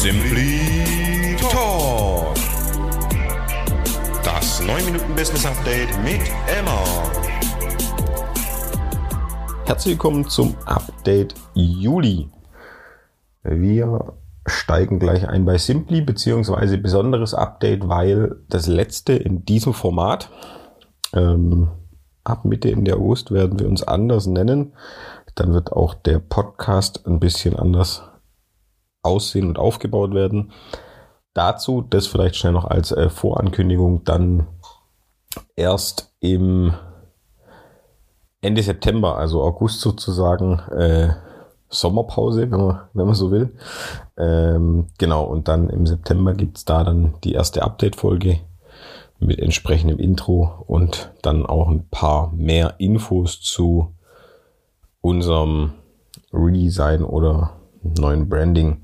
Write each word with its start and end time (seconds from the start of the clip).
Simply 0.00 1.36
Talk. 1.36 2.34
Das 4.24 4.62
9 4.64 4.86
Minuten 4.86 5.14
Business 5.14 5.44
Update 5.44 5.90
mit 6.02 6.22
Emma. 6.48 6.82
Herzlich 9.66 9.96
willkommen 9.96 10.26
zum 10.26 10.56
Update 10.64 11.34
Juli. 11.52 12.30
Wir 13.42 14.14
steigen 14.46 15.00
gleich 15.00 15.28
ein 15.28 15.44
bei 15.44 15.58
Simply, 15.58 16.00
beziehungsweise 16.00 16.78
besonderes 16.78 17.34
Update, 17.34 17.86
weil 17.86 18.36
das 18.48 18.68
letzte 18.68 19.12
in 19.12 19.44
diesem 19.44 19.74
Format, 19.74 20.30
ähm, 21.12 21.68
ab 22.24 22.46
Mitte 22.46 22.70
in 22.70 22.86
der 22.86 22.96
August 22.96 23.32
werden 23.32 23.60
wir 23.60 23.68
uns 23.68 23.82
anders 23.82 24.26
nennen. 24.26 24.72
Dann 25.34 25.52
wird 25.52 25.72
auch 25.72 25.92
der 25.92 26.20
Podcast 26.20 27.06
ein 27.06 27.20
bisschen 27.20 27.54
anders 27.54 28.09
aussehen 29.02 29.48
und 29.48 29.58
aufgebaut 29.58 30.14
werden. 30.14 30.52
Dazu, 31.34 31.82
das 31.82 32.06
vielleicht 32.06 32.36
schnell 32.36 32.52
noch 32.52 32.64
als 32.64 32.92
äh, 32.92 33.08
Vorankündigung, 33.08 34.04
dann 34.04 34.46
erst 35.56 36.12
im 36.20 36.74
Ende 38.40 38.62
September, 38.62 39.16
also 39.16 39.42
August 39.42 39.80
sozusagen, 39.80 40.58
äh, 40.70 41.10
Sommerpause, 41.68 42.50
wenn 42.50 42.60
man, 42.60 42.80
wenn 42.94 43.06
man 43.06 43.14
so 43.14 43.30
will. 43.30 43.54
Ähm, 44.18 44.88
genau, 44.98 45.24
und 45.24 45.46
dann 45.46 45.70
im 45.70 45.86
September 45.86 46.34
gibt's 46.34 46.64
da 46.64 46.82
dann 46.82 47.14
die 47.22 47.32
erste 47.32 47.62
Update-Folge 47.62 48.40
mit 49.20 49.38
entsprechendem 49.38 49.98
Intro 49.98 50.64
und 50.66 51.12
dann 51.22 51.46
auch 51.46 51.68
ein 51.68 51.88
paar 51.90 52.32
mehr 52.32 52.74
Infos 52.78 53.40
zu 53.40 53.94
unserem 55.00 55.74
Redesign 56.32 57.04
oder 57.04 57.52
neuen 57.82 58.28
Branding. 58.28 58.82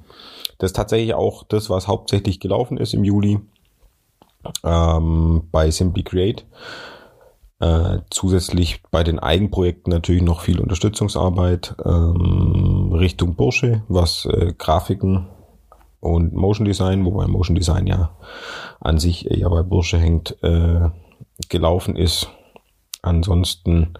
Das 0.58 0.70
ist 0.70 0.76
tatsächlich 0.76 1.14
auch 1.14 1.44
das, 1.44 1.70
was 1.70 1.88
hauptsächlich 1.88 2.40
gelaufen 2.40 2.78
ist 2.78 2.94
im 2.94 3.04
Juli 3.04 3.40
ähm, 4.64 5.48
bei 5.50 5.70
Simply 5.70 6.02
Create. 6.02 6.46
Äh, 7.58 8.00
zusätzlich 8.10 8.82
bei 8.90 9.02
den 9.02 9.18
Eigenprojekten 9.18 9.90
natürlich 9.90 10.22
noch 10.22 10.40
viel 10.40 10.60
Unterstützungsarbeit 10.60 11.74
ähm, 11.84 12.92
Richtung 12.92 13.34
Bursche, 13.34 13.82
was 13.88 14.26
äh, 14.26 14.52
Grafiken 14.56 15.28
und 16.00 16.34
Motion 16.34 16.66
Design, 16.66 17.04
wobei 17.06 17.26
Motion 17.26 17.56
Design 17.56 17.86
ja 17.86 18.10
an 18.80 18.98
sich 18.98 19.30
eher 19.30 19.48
bei 19.48 19.62
Bursche 19.62 19.98
hängt, 19.98 20.36
äh, 20.42 20.90
gelaufen 21.48 21.96
ist. 21.96 22.28
Ansonsten 23.00 23.94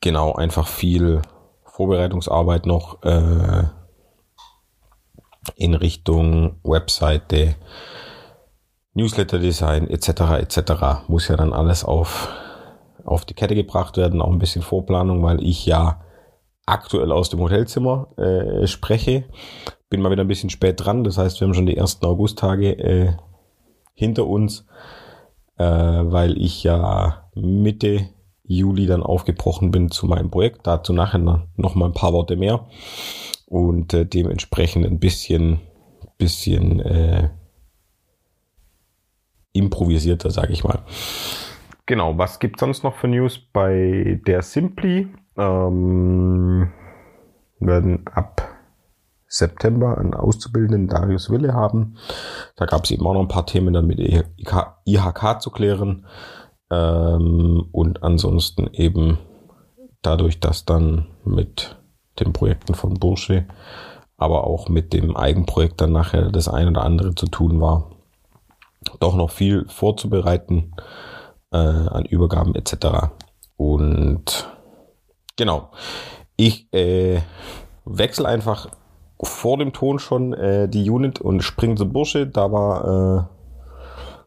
genau 0.00 0.34
einfach 0.34 0.68
viel 0.68 1.22
Vorbereitungsarbeit 1.64 2.66
noch 2.66 3.02
äh, 3.02 3.64
in 5.56 5.74
Richtung 5.74 6.56
Webseite, 6.62 7.56
Newsletter-Design 8.94 9.88
etc. 9.88 10.08
etc. 10.40 10.72
muss 11.08 11.28
ja 11.28 11.36
dann 11.36 11.52
alles 11.52 11.84
auf, 11.84 12.28
auf 13.04 13.24
die 13.24 13.34
Kette 13.34 13.54
gebracht 13.54 13.96
werden, 13.96 14.20
auch 14.20 14.32
ein 14.32 14.38
bisschen 14.38 14.62
Vorplanung, 14.62 15.22
weil 15.22 15.42
ich 15.42 15.64
ja 15.66 16.00
aktuell 16.66 17.12
aus 17.12 17.30
dem 17.30 17.40
Hotelzimmer 17.40 18.08
äh, 18.16 18.66
spreche. 18.66 19.24
Bin 19.88 20.02
mal 20.02 20.10
wieder 20.10 20.24
ein 20.24 20.28
bisschen 20.28 20.50
spät 20.50 20.84
dran, 20.84 21.04
das 21.04 21.18
heißt, 21.18 21.40
wir 21.40 21.46
haben 21.46 21.54
schon 21.54 21.66
die 21.66 21.76
ersten 21.76 22.04
Augusttage 22.06 22.78
äh, 22.78 23.12
hinter 23.94 24.26
uns, 24.26 24.66
äh, 25.56 25.64
weil 25.64 26.36
ich 26.38 26.62
ja 26.62 27.30
Mitte 27.34 28.08
Juli 28.44 28.86
dann 28.86 29.02
aufgebrochen 29.02 29.70
bin 29.70 29.90
zu 29.90 30.06
meinem 30.06 30.30
Projekt. 30.30 30.66
Dazu 30.66 30.92
nachher 30.92 31.18
noch 31.56 31.74
mal 31.74 31.86
ein 31.86 31.92
paar 31.92 32.12
Worte 32.12 32.36
mehr 32.36 32.66
und 33.50 33.92
äh, 33.92 34.06
dementsprechend 34.06 34.86
ein 34.86 35.00
bisschen, 35.00 35.60
bisschen 36.16 36.78
äh, 36.80 37.30
improvisierter, 39.52 40.30
sage 40.30 40.52
ich 40.52 40.62
mal. 40.62 40.78
Genau, 41.84 42.16
was 42.16 42.38
gibt 42.38 42.60
sonst 42.60 42.84
noch 42.84 42.94
für 42.94 43.08
News 43.08 43.38
bei 43.52 44.20
der 44.24 44.42
Simply? 44.42 45.08
Ähm, 45.36 46.70
werden 47.58 48.06
ab 48.06 48.48
September 49.26 49.98
einen 49.98 50.14
Auszubildenden 50.14 50.86
Darius 50.86 51.28
Wille 51.30 51.52
haben. 51.52 51.96
Da 52.54 52.66
gab 52.66 52.84
es 52.84 52.92
eben 52.92 53.04
auch 53.04 53.14
noch 53.14 53.22
ein 53.22 53.28
paar 53.28 53.46
Themen 53.46 53.74
dann 53.74 53.88
mit 53.88 53.98
IHK 53.98 55.42
zu 55.42 55.50
klären. 55.50 56.06
Ähm, 56.70 57.64
und 57.72 58.04
ansonsten 58.04 58.68
eben 58.72 59.18
dadurch, 60.02 60.38
dass 60.38 60.64
dann 60.64 61.08
mit 61.24 61.79
den 62.20 62.32
Projekten 62.32 62.74
von 62.74 62.94
Bursche, 62.94 63.46
aber 64.16 64.46
auch 64.46 64.68
mit 64.68 64.92
dem 64.92 65.16
Eigenprojekt 65.16 65.80
dann 65.80 65.92
nachher 65.92 66.30
das 66.30 66.48
ein 66.48 66.68
oder 66.68 66.82
andere 66.82 67.14
zu 67.14 67.26
tun 67.26 67.60
war, 67.60 67.90
doch 68.98 69.16
noch 69.16 69.30
viel 69.30 69.66
vorzubereiten 69.68 70.74
äh, 71.52 71.56
an 71.56 72.04
Übergaben 72.04 72.54
etc. 72.54 73.10
Und 73.56 74.48
genau, 75.36 75.70
ich 76.36 76.72
äh, 76.72 77.20
wechsle 77.84 78.28
einfach 78.28 78.68
vor 79.22 79.58
dem 79.58 79.72
Ton 79.72 79.98
schon 79.98 80.32
äh, 80.32 80.68
die 80.68 80.88
Unit 80.88 81.20
und 81.20 81.42
springe 81.42 81.74
zum 81.74 81.92
Bursche. 81.92 82.26
Da 82.26 82.50
war 82.52 83.28
äh, 83.30 83.39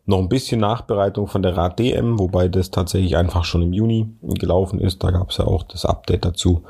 noch 0.06 0.20
ein 0.20 0.30
bisschen 0.30 0.60
Nachbereitung 0.60 1.28
von 1.28 1.42
der 1.42 1.56
Rad 1.56 1.80
DM, 1.80 2.20
wobei 2.20 2.50
das 2.50 2.72
tatsächlich 2.72 3.16
einfach 3.16 3.46
schon 3.46 3.62
im 3.62 3.72
Juni 3.72 4.10
gelaufen 4.22 4.80
ist. 4.80 5.04
Da 5.04 5.12
gab 5.12 5.30
es 5.30 5.38
ja 5.38 5.46
auch 5.46 5.64
das 5.64 5.86
Update 5.86 6.26
dazu. 6.26 6.64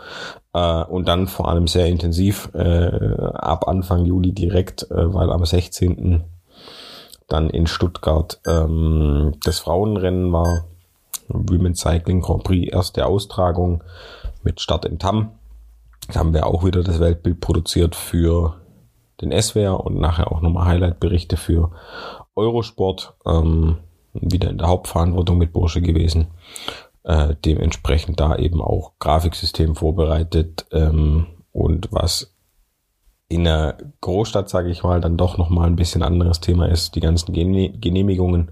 Äh, 0.54 0.84
und 0.84 1.08
dann 1.08 1.28
vor 1.28 1.50
allem 1.50 1.68
sehr 1.68 1.88
intensiv 1.88 2.50
äh, 2.54 3.16
ab 3.34 3.68
Anfang 3.68 4.06
Juli 4.06 4.34
direkt, 4.34 4.84
äh, 4.92 5.14
weil 5.14 5.32
am 5.32 5.44
16. 5.44 6.24
dann 7.28 7.50
in 7.50 7.66
Stuttgart 7.66 8.40
ähm, 8.46 9.34
das 9.44 9.60
Frauenrennen 9.60 10.32
war. 10.32 10.66
Women's 11.30 11.80
Cycling 11.80 12.22
Grand 12.22 12.44
Prix, 12.44 12.72
erste 12.72 13.06
Austragung 13.06 13.84
mit 14.44 14.60
Start 14.62 14.86
in 14.86 15.00
Tam. 15.00 15.32
Da 16.12 16.20
haben 16.20 16.34
wir 16.34 16.46
auch 16.46 16.66
wieder 16.66 16.84
das 16.84 17.00
Weltbild 17.00 17.40
produziert 17.40 17.96
für 17.96 18.58
den 19.22 19.32
SWR 19.42 19.80
und 19.80 20.00
nachher 20.00 20.32
auch 20.32 20.42
nochmal 20.42 20.66
Highlight-Berichte 20.66 21.38
für 21.38 21.72
Eurosport. 22.36 23.16
Ähm, 23.26 23.78
wieder 24.14 24.50
in 24.50 24.58
der 24.58 24.68
Hauptverantwortung 24.68 25.38
mit 25.38 25.54
Bursche 25.54 25.82
gewesen. 25.82 26.28
Äh, 27.04 27.36
dementsprechend 27.44 28.20
da 28.20 28.36
eben 28.38 28.62
auch 28.62 28.94
Grafiksystem 29.00 29.76
vorbereitet 29.76 30.66
ähm, 30.72 31.28
und 31.52 31.90
was 31.92 32.34
in 33.28 33.44
der 33.46 33.78
Großstadt, 34.02 34.50
sage 34.50 34.70
ich 34.70 34.84
mal, 34.84 35.02
dann 35.02 35.18
doch 35.18 35.38
nochmal 35.38 35.68
ein 35.68 35.76
bisschen 35.76 36.04
anderes 36.04 36.40
Thema 36.40 36.70
ist, 36.70 36.96
die 36.96 37.00
ganzen 37.00 37.34
Genehmigungen, 37.34 38.52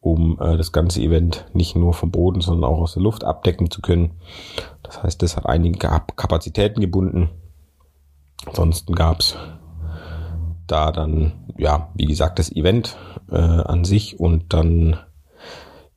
um 0.00 0.40
äh, 0.40 0.56
das 0.56 0.72
ganze 0.72 1.02
Event 1.02 1.44
nicht 1.52 1.76
nur 1.76 1.92
vom 1.92 2.10
Boden, 2.10 2.40
sondern 2.40 2.70
auch 2.70 2.78
aus 2.78 2.94
der 2.94 3.02
Luft 3.02 3.22
abdecken 3.22 3.70
zu 3.70 3.82
können. 3.82 4.18
Das 4.82 5.02
heißt, 5.02 5.22
das 5.22 5.36
hat 5.36 5.46
einige 5.46 5.78
Kapazitäten 5.78 6.80
gebunden. 6.80 7.30
Ansonsten 8.46 8.94
gab's 8.94 9.36
da 10.72 10.90
dann, 10.90 11.32
ja, 11.58 11.90
wie 11.94 12.06
gesagt, 12.06 12.38
das 12.38 12.50
Event 12.50 12.96
äh, 13.30 13.36
an 13.36 13.84
sich 13.84 14.18
und 14.18 14.52
dann 14.52 14.96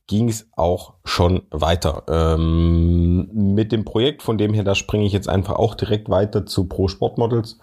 ging 0.08 0.30
es 0.30 0.50
auch 0.56 0.96
schon 1.04 1.44
weiter. 1.50 2.04
Ähm, 2.08 3.30
mit 3.34 3.72
dem 3.72 3.86
Projekt, 3.86 4.22
von 4.22 4.38
dem 4.38 4.54
her, 4.54 4.64
da 4.64 4.76
springe 4.76 5.06
ich 5.06 5.14
jetzt 5.14 5.30
einfach 5.30 5.56
auch 5.56 5.76
direkt 5.76 6.10
weiter 6.10 6.46
zu 6.46 6.68
Pro 6.68 6.88
Sportmodels. 6.88 7.58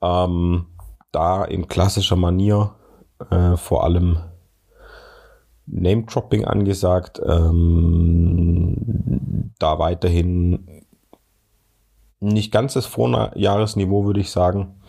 Ähm, 0.00 0.66
da 1.10 1.44
in 1.44 1.66
klassischer 1.68 2.16
Manier 2.16 2.74
äh, 3.30 3.56
vor 3.56 3.84
allem 3.84 4.18
Name-Dropping 5.66 6.44
angesagt. 6.44 7.20
Ähm, 7.24 8.76
da 9.58 9.78
weiterhin 9.78 10.84
nicht 12.20 12.52
ganz 12.52 12.74
das 12.74 12.86
Vorjahresniveau, 12.86 14.04
würde 14.04 14.20
ich 14.20 14.30
sagen, 14.30 14.80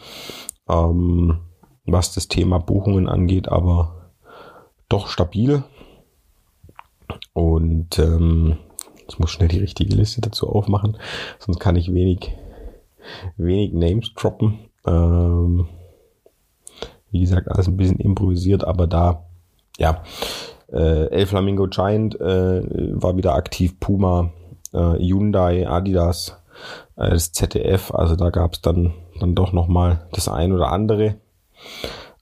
ähm, 0.70 1.40
was 1.86 2.14
das 2.14 2.28
Thema 2.28 2.60
Buchungen 2.60 3.08
angeht, 3.08 3.50
aber 3.50 4.12
doch 4.90 5.08
stabil. 5.08 5.64
Und 7.34 8.00
ähm, 8.00 8.58
ich 9.08 9.20
muss 9.20 9.32
schnell 9.32 9.50
die 9.50 9.60
richtige 9.60 9.96
Liste 9.96 10.22
dazu 10.22 10.50
aufmachen, 10.50 10.98
sonst 11.40 11.60
kann 11.60 11.76
ich 11.76 11.94
wenig, 11.94 12.32
wenig 13.38 13.74
Names 13.74 14.14
droppen. 14.16 14.70
Ähm, 14.86 15.68
wie 17.12 17.22
gesagt, 17.22 17.50
alles 17.50 17.68
ein 17.68 17.78
bisschen 17.78 18.00
improvisiert, 18.00 18.64
aber 18.64 18.88
da, 18.88 19.26
ja, 19.78 20.04
äh, 20.72 21.08
El 21.10 21.26
Flamingo 21.28 21.68
Giant 21.68 22.20
äh, 22.20 22.64
war 22.64 23.16
wieder 23.16 23.36
aktiv, 23.36 23.80
Puma, 23.80 24.32
äh, 24.74 24.98
Hyundai, 24.98 25.68
Adidas, 25.68 26.38
äh, 26.96 27.12
das 27.12 27.32
ZDF, 27.32 27.94
also 27.94 28.16
da 28.16 28.30
gab 28.30 28.54
es 28.54 28.62
dann, 28.62 28.94
dann 29.20 29.36
doch 29.36 29.54
nochmal 29.54 30.08
das 30.12 30.28
ein 30.28 30.52
oder 30.52 30.72
andere. 30.72 31.16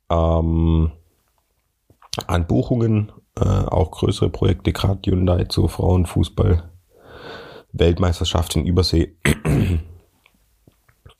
Ähm, 0.09 0.91
an 2.27 2.47
Buchungen 2.47 3.11
äh, 3.39 3.45
auch 3.45 3.91
größere 3.91 4.29
Projekte, 4.29 4.73
gerade 4.73 5.09
Hyundai 5.09 5.45
zur 5.45 5.69
Frauenfußball 5.69 6.69
Weltmeisterschaft 7.73 8.55
in 8.55 8.65
Übersee. 8.65 9.15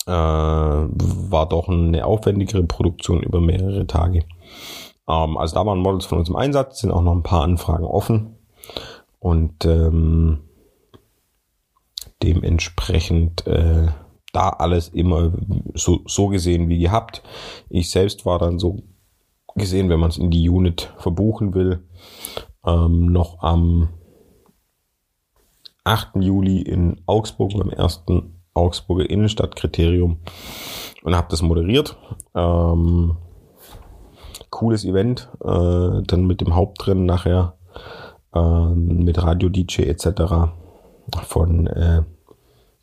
Äh, 0.08 0.12
war 0.14 1.48
doch 1.48 1.70
eine 1.70 2.08
aufwendigere 2.08 2.64
Produktion 2.64 3.22
über 3.22 3.40
mehrere 3.40 3.86
Tage. 3.86 4.26
Ähm, 5.08 5.38
also 5.38 5.54
da 5.54 5.64
waren 5.64 5.78
Models 5.78 6.06
von 6.06 6.18
uns 6.18 6.28
im 6.28 6.36
Einsatz, 6.36 6.80
sind 6.80 6.90
auch 6.90 7.04
noch 7.04 7.14
ein 7.14 7.22
paar 7.22 7.44
Anfragen 7.44 7.86
offen. 7.86 8.36
Und 9.20 9.64
ähm, 9.66 10.40
dementsprechend 12.24 13.46
äh, 13.46 13.90
da 14.34 14.50
alles 14.50 14.90
immer 14.90 15.34
so, 15.74 16.02
so 16.06 16.28
gesehen 16.28 16.70
wie 16.70 16.80
gehabt. 16.80 17.22
Ich 17.70 17.90
selbst 17.92 18.26
war 18.26 18.40
dann 18.40 18.60
so 18.60 18.84
gesehen, 19.56 19.90
wenn 19.90 20.00
man 20.00 20.10
es 20.10 20.18
in 20.18 20.32
die 20.32 20.50
Unit 20.50 20.94
verbuchen 20.98 21.54
will, 21.54 21.84
ähm, 22.66 23.08
noch 23.12 23.42
am 23.42 23.90
8. 25.84 26.18
Juli 26.18 26.62
in 26.62 27.02
Augsburg 27.06 27.54
beim 27.58 27.70
ersten 27.70 28.42
Augsburger 28.54 29.10
Innenstadtkriterium 29.10 30.20
und 31.04 31.16
habe 31.16 31.28
das 31.30 31.42
moderiert. 31.42 31.98
Ähm, 32.36 33.18
cooles 34.50 34.86
Event, 34.86 35.30
äh, 35.44 36.02
dann 36.04 36.28
mit 36.28 36.42
dem 36.42 36.56
Hauptrennen 36.56 37.06
nachher, 37.06 37.58
äh, 38.34 38.70
mit 38.76 39.22
Radio 39.22 39.50
DJ 39.50 39.84
etc. 39.84 40.52
von 41.24 41.68
äh, 41.68 42.04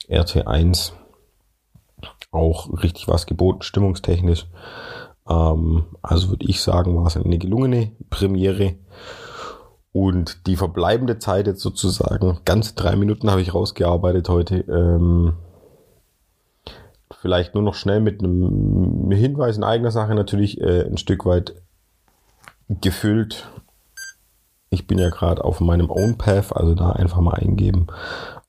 RT1 0.09 0.93
auch 2.31 2.83
richtig 2.83 3.09
was 3.09 3.27
geboten, 3.27 3.63
stimmungstechnisch. 3.63 4.47
Ähm, 5.29 5.85
also 6.03 6.31
würde 6.31 6.47
ich 6.47 6.61
sagen, 6.61 6.97
war 6.97 7.07
es 7.07 7.17
eine 7.17 7.39
gelungene 7.39 7.93
Premiere. 8.11 8.75
Und 9.93 10.47
die 10.47 10.57
verbleibende 10.57 11.19
Zeit 11.19 11.47
jetzt 11.47 11.61
sozusagen, 11.61 12.39
ganz 12.45 12.75
drei 12.75 12.95
Minuten 12.95 13.31
habe 13.31 13.41
ich 13.41 13.55
rausgearbeitet 13.55 14.29
heute. 14.29 14.61
Ähm, 14.61 15.35
vielleicht 17.21 17.55
nur 17.55 17.63
noch 17.63 17.75
schnell 17.75 18.01
mit 18.01 18.21
einem 18.23 19.11
Hinweis 19.11 19.57
in 19.57 19.65
eigener 19.65 19.91
Sache 19.91 20.15
natürlich 20.15 20.61
äh, 20.61 20.87
ein 20.87 20.99
Stück 20.99 21.25
weit 21.25 21.55
gefüllt. 22.69 23.49
Ich 24.71 24.87
bin 24.87 24.99
ja 24.99 25.09
gerade 25.09 25.43
auf 25.45 25.61
meinem 25.61 25.91
OwnPath, 25.91 26.55
also 26.55 26.75
da 26.75 26.91
einfach 26.91 27.21
mal 27.21 27.35
eingeben 27.35 27.87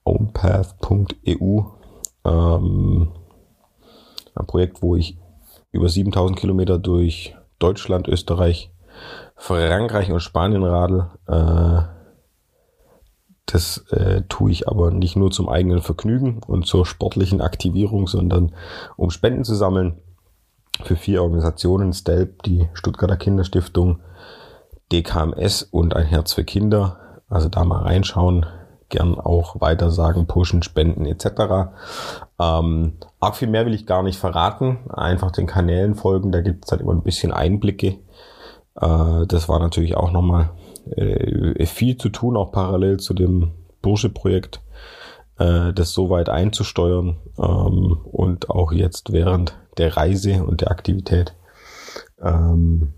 ownpath.eu. 0.03 1.61
Ähm, 2.25 3.11
ein 4.39 4.47
Projekt, 4.47 4.81
wo 4.81 4.95
ich 4.95 5.17
über 5.71 5.89
7000 5.89 6.39
Kilometer 6.39 6.79
durch 6.79 7.35
Deutschland, 7.59 8.07
Österreich, 8.07 8.71
Frankreich 9.35 10.11
und 10.11 10.19
Spanien 10.21 10.63
radel. 10.63 11.07
Äh, 11.27 11.81
das 13.45 13.79
äh, 13.89 14.23
tue 14.29 14.51
ich 14.51 14.67
aber 14.67 14.91
nicht 14.91 15.15
nur 15.15 15.31
zum 15.31 15.49
eigenen 15.49 15.81
Vergnügen 15.81 16.41
und 16.45 16.67
zur 16.67 16.85
sportlichen 16.85 17.41
Aktivierung, 17.41 18.07
sondern 18.07 18.53
um 18.95 19.09
Spenden 19.09 19.43
zu 19.43 19.55
sammeln 19.55 19.97
für 20.83 20.95
vier 20.95 21.23
Organisationen, 21.23 21.93
STELP, 21.93 22.43
die 22.43 22.69
Stuttgarter 22.73 23.17
Kinderstiftung, 23.17 23.99
DKMS 24.91 25.63
und 25.63 25.95
ein 25.95 26.05
Herz 26.05 26.33
für 26.33 26.43
Kinder. 26.43 27.21
Also 27.27 27.49
da 27.49 27.63
mal 27.63 27.83
reinschauen, 27.83 28.45
gern 28.89 29.19
auch 29.19 29.61
weitersagen, 29.61 30.27
pushen, 30.27 30.63
spenden 30.63 31.05
etc. 31.05 31.71
Ähm, 32.39 32.93
arg 33.19 33.35
viel 33.35 33.47
mehr 33.47 33.65
will 33.65 33.73
ich 33.73 33.85
gar 33.85 34.03
nicht 34.03 34.19
verraten. 34.19 34.79
Einfach 34.89 35.31
den 35.31 35.47
Kanälen 35.47 35.95
folgen, 35.95 36.31
da 36.31 36.41
gibt 36.41 36.65
es 36.65 36.71
halt 36.71 36.81
immer 36.81 36.93
ein 36.93 37.03
bisschen 37.03 37.31
Einblicke. 37.31 37.99
Äh, 38.75 39.27
das 39.27 39.47
war 39.47 39.59
natürlich 39.59 39.95
auch 39.95 40.11
nochmal 40.11 40.51
äh, 40.95 41.65
viel 41.65 41.97
zu 41.97 42.09
tun, 42.09 42.37
auch 42.37 42.51
parallel 42.51 42.97
zu 42.97 43.13
dem 43.13 43.51
Bursche-Projekt, 43.81 44.61
äh, 45.37 45.73
das 45.73 45.91
so 45.91 46.09
weit 46.09 46.29
einzusteuern 46.29 47.17
ähm, 47.37 47.99
und 48.03 48.49
auch 48.49 48.71
jetzt 48.71 49.13
während 49.13 49.57
der 49.77 49.95
Reise 49.95 50.43
und 50.43 50.61
der 50.61 50.71
Aktivität 50.71 51.35
ähm, 52.21 52.93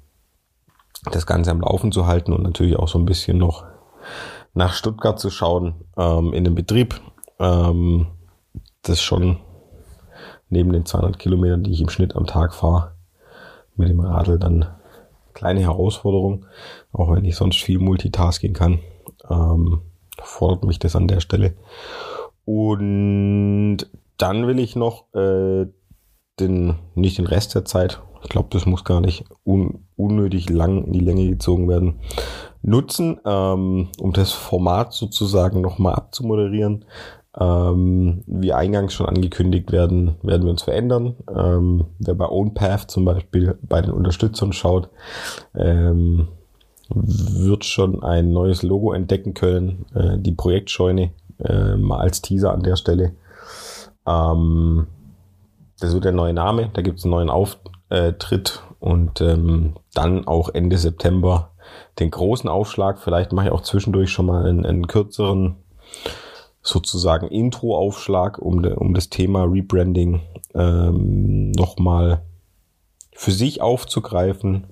das 1.12 1.26
Ganze 1.26 1.52
am 1.52 1.62
Laufen 1.62 1.92
zu 1.92 2.06
halten 2.06 2.34
und 2.34 2.44
natürlich 2.44 2.78
auch 2.78 2.88
so 2.88 3.00
ein 3.00 3.06
bisschen 3.06 3.38
noch 3.38 3.66
nach 4.54 4.74
Stuttgart 4.74 5.20
zu 5.20 5.30
schauen, 5.30 5.76
ähm, 5.98 6.34
in 6.34 6.44
den 6.44 6.56
Betrieb. 6.56 7.00
Ähm, 7.40 8.08
das 8.84 9.02
schon 9.02 9.38
neben 10.50 10.74
den 10.74 10.86
200 10.86 11.18
Kilometern, 11.18 11.64
die 11.64 11.72
ich 11.72 11.82
im 11.82 11.90
Schnitt 11.90 12.16
am 12.16 12.28
Tag 12.28 12.54
fahre, 12.54 12.94
mit 13.76 13.90
dem 13.90 14.00
Radl 14.00 14.38
dann 14.38 14.66
kleine 15.34 15.62
Herausforderung, 15.62 16.46
auch 16.92 17.12
wenn 17.12 17.26
ich 17.26 17.36
sonst 17.36 17.62
viel 17.62 17.80
Multitasking 17.80 18.54
kann, 18.54 18.80
ähm, 19.30 19.82
fordert 20.22 20.64
mich 20.64 20.80
das 20.80 20.96
an 20.96 21.08
der 21.08 21.22
Stelle. 21.22 21.56
Und 22.46 23.78
dann 24.18 24.48
will 24.48 24.60
ich 24.60 24.76
noch 24.76 25.06
äh, 25.14 25.68
den, 26.40 26.80
nicht 26.96 27.18
den 27.18 27.28
Rest 27.28 27.56
der 27.56 27.66
Zeit, 27.66 28.02
ich 28.24 28.30
glaube, 28.30 28.50
das 28.52 28.66
muss 28.66 28.84
gar 28.84 29.02
nicht 29.02 29.26
un, 29.46 29.86
unnötig 29.96 30.50
lang 30.50 30.86
in 30.86 30.94
die 30.94 31.00
Länge 31.00 31.28
gezogen 31.28 31.68
werden, 31.68 32.00
nutzen, 32.62 33.20
ähm, 33.26 33.90
um 34.00 34.14
das 34.14 34.32
Format 34.32 34.94
sozusagen 34.94 35.62
nochmal 35.62 35.96
abzumoderieren. 35.96 36.86
Ähm, 37.40 38.24
wie 38.28 38.52
eingangs 38.52 38.94
schon 38.94 39.06
angekündigt 39.06 39.72
werden, 39.72 40.16
werden 40.22 40.44
wir 40.44 40.52
uns 40.52 40.64
verändern. 40.64 41.16
Ähm, 41.34 41.86
wer 42.00 42.14
bei 42.14 42.28
OwnPath 42.28 42.92
zum 42.92 43.06
Beispiel 43.06 43.58
bei 43.62 43.82
den 43.82 43.92
Unterstützern 43.92 44.52
schaut, 44.52 44.90
ähm, 45.56 46.28
wird 46.94 47.64
schon 47.64 48.04
ein 48.04 48.32
neues 48.34 48.64
Logo 48.64 48.92
entdecken 48.92 49.34
können. 49.34 49.86
Äh, 49.96 50.18
die 50.18 50.34
Projektscheune 50.34 51.12
äh, 51.40 51.78
mal 51.78 52.00
als 52.00 52.22
Teaser 52.22 52.52
an 52.52 52.64
der 52.64 52.76
Stelle. 52.76 53.16
Ähm, 54.06 54.88
das 55.82 55.94
wird 55.94 56.06
der 56.06 56.12
neue 56.12 56.34
Name, 56.34 56.70
da 56.74 56.82
gibt 56.82 57.00
es 57.00 57.06
einen 57.06 57.12
neuen 57.12 57.30
Auftritt 57.30 58.64
und 58.80 59.20
ähm, 59.22 59.76
dann 59.94 60.28
auch 60.28 60.50
Ende 60.50 60.78
September 60.78 61.52
den 62.00 62.12
großen 62.12 62.50
Aufschlag. 62.50 63.00
Vielleicht 63.00 63.34
mache 63.34 63.48
ich 63.48 63.52
auch 63.52 63.62
zwischendurch 63.62 64.12
schon 64.12 64.28
mal 64.28 64.46
einen, 64.46 64.66
einen 64.66 64.88
kürzeren 64.88 65.58
sozusagen 66.62 67.28
Intro-Aufschlag, 67.28 68.38
um, 68.38 68.64
um 68.64 68.94
das 68.94 69.10
Thema 69.10 69.44
Rebranding 69.44 70.22
ähm, 70.54 71.52
nochmal 71.52 72.22
für 73.14 73.32
sich 73.32 73.62
aufzugreifen. 73.62 74.68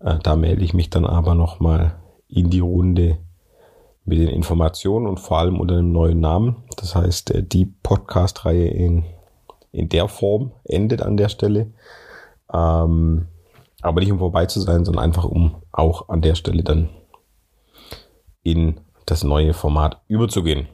Äh, 0.00 0.18
da 0.22 0.36
melde 0.36 0.64
ich 0.64 0.74
mich 0.74 0.90
dann 0.90 1.06
aber 1.06 1.34
nochmal 1.34 1.96
in 2.28 2.50
die 2.50 2.60
Runde 2.60 3.18
mit 4.04 4.18
den 4.18 4.28
Informationen 4.28 5.06
und 5.06 5.18
vor 5.18 5.38
allem 5.38 5.58
unter 5.58 5.76
einem 5.76 5.92
neuen 5.92 6.20
Namen. 6.20 6.64
Das 6.76 6.94
heißt, 6.94 7.30
äh, 7.32 7.42
die 7.42 7.66
Podcast-Reihe 7.66 8.68
in, 8.68 9.04
in 9.72 9.88
der 9.88 10.08
Form 10.08 10.52
endet 10.64 11.02
an 11.02 11.16
der 11.16 11.28
Stelle. 11.28 11.72
Ähm, 12.52 13.26
aber 13.82 14.00
nicht 14.00 14.12
um 14.12 14.18
vorbei 14.18 14.46
zu 14.46 14.60
sein, 14.60 14.84
sondern 14.84 15.04
einfach 15.04 15.24
um 15.24 15.62
auch 15.72 16.08
an 16.08 16.22
der 16.22 16.34
Stelle 16.34 16.62
dann 16.62 16.88
in 18.42 18.80
das 19.04 19.24
neue 19.24 19.52
Format 19.52 20.00
überzugehen. 20.08 20.68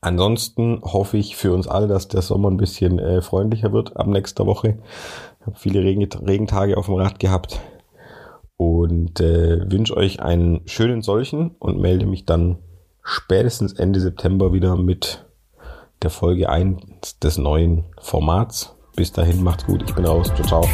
Ansonsten 0.00 0.80
hoffe 0.82 1.18
ich 1.18 1.36
für 1.36 1.52
uns 1.52 1.68
alle, 1.68 1.86
dass 1.86 2.08
der 2.08 2.22
Sommer 2.22 2.50
ein 2.50 2.56
bisschen 2.56 2.98
äh, 2.98 3.22
freundlicher 3.22 3.72
wird 3.72 3.96
ab 3.96 4.08
nächster 4.08 4.46
Woche. 4.46 4.78
Ich 5.40 5.46
habe 5.46 5.56
viele 5.56 5.82
Regen 5.82 6.04
Regentage 6.26 6.76
auf 6.76 6.86
dem 6.86 6.96
Rad 6.96 7.20
gehabt 7.20 7.60
und 8.56 9.20
äh, 9.20 9.70
wünsche 9.70 9.96
euch 9.96 10.20
einen 10.20 10.62
schönen 10.66 11.02
solchen 11.02 11.52
und 11.60 11.80
melde 11.80 12.06
mich 12.06 12.26
dann 12.26 12.58
spätestens 13.04 13.72
Ende 13.72 14.00
September 14.00 14.52
wieder 14.52 14.76
mit 14.76 15.27
der 16.02 16.10
Folge 16.10 16.48
1 16.48 17.18
des 17.22 17.38
neuen 17.38 17.84
Formats. 18.00 18.74
Bis 18.96 19.12
dahin 19.12 19.42
macht's 19.42 19.66
gut, 19.66 19.82
ich 19.86 19.94
bin 19.94 20.04
raus. 20.04 20.32
Ciao, 20.34 20.46
ciao. 20.46 20.68